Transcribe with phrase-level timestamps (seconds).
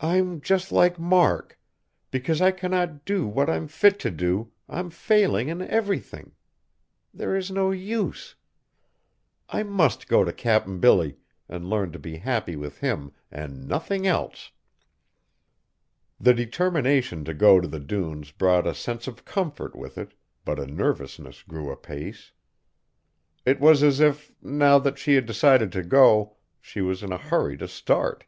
[0.00, 1.58] "I'm just like Mark.
[2.12, 6.30] Because I cannot do what I'm fit to do, I'm failing in everything.
[7.12, 8.36] There is no use!
[9.48, 11.16] I must go to Cap'n Billy,
[11.48, 14.52] and learn to be happy with him and nothing else!"
[16.20, 20.14] The determination to go to the dunes brought a sense of comfort with it,
[20.44, 22.30] but a nervousness grew apace.
[23.44, 27.18] It was as if, now that she had decided to go, she was in a
[27.18, 28.22] hurry to start.